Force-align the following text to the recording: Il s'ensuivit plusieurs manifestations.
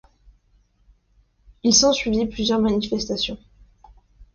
Il 1.61 1.75
s'ensuivit 1.75 2.25
plusieurs 2.25 2.59
manifestations. 2.59 3.37